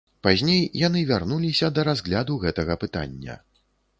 Пазней 0.27 0.63
яны 0.87 1.03
вярнуліся 1.09 1.69
да 1.77 1.85
разгляду 1.89 2.39
гэтага 2.45 2.79
пытання. 2.87 3.39